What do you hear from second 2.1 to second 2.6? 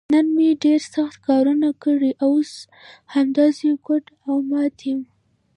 اوس